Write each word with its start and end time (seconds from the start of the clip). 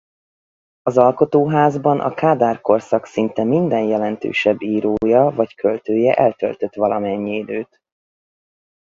Az 0.81 0.97
alkotóházban 0.97 1.99
a 1.99 2.13
Kádár-korszak 2.13 3.05
szinte 3.05 3.43
minden 3.43 3.83
jelentősebb 3.83 4.61
írója 4.61 5.23
vagy 5.29 5.55
költője 5.55 6.13
eltöltött 6.13 6.73
valamennyi 6.73 7.35
időt. 7.37 7.81